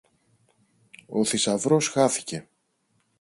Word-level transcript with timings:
Ο 1.07 1.23
θησαυρός 1.25 1.87
χάθηκε! 1.89 2.47